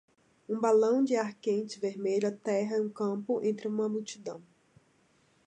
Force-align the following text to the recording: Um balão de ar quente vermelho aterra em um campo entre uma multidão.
Um 0.49 0.59
balão 0.59 1.03
de 1.03 1.15
ar 1.15 1.35
quente 1.35 1.79
vermelho 1.79 2.27
aterra 2.27 2.75
em 2.77 2.81
um 2.81 2.89
campo 2.89 3.39
entre 3.45 3.67
uma 3.67 3.87
multidão. 3.87 4.41